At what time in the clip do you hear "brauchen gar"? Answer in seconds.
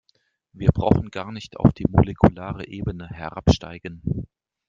0.71-1.31